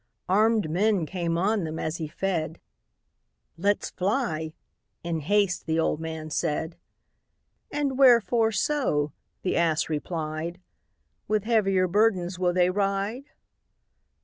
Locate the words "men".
0.67-1.05